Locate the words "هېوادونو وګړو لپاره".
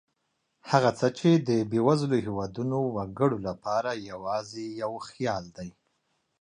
2.25-3.89